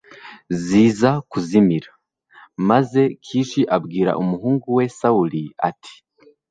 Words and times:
ziza 0.63 1.09
kuzimira, 1.29 1.89
maze 2.69 3.01
kishi 3.25 3.61
abwira 3.75 4.11
umuhungu 4.21 4.65
we 4.77 4.85
sawuli, 4.97 5.43
ati 5.69 5.93